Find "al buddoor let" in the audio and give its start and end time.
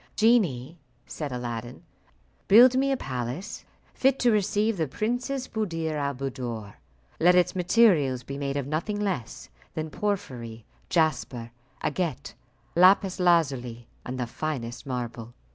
5.95-7.35